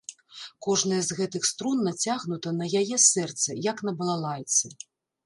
[0.67, 4.65] Кожная з гэтых струн нацягнута на яе сэрцы, як на балалайцы.